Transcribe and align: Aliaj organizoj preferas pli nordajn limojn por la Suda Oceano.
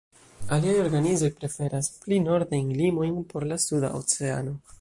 Aliaj 0.55 0.73
organizoj 0.83 1.29
preferas 1.41 1.91
pli 2.05 2.21
nordajn 2.25 2.75
limojn 2.81 3.17
por 3.35 3.49
la 3.53 3.63
Suda 3.69 3.97
Oceano. 4.03 4.61